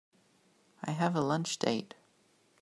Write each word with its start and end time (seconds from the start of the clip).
I 0.83 0.93
have 0.93 1.15
a 1.15 1.21
lunch 1.21 1.59
date. 1.59 1.93